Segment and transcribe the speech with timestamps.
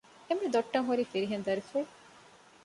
[0.27, 1.81] އެންމެ ދޮއްޓަށް ހުރީ ފިރިހެން ދަރިފުޅު